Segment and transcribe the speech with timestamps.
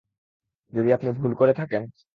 [0.73, 1.83] যদি আপনি ভুল করে থাকেন?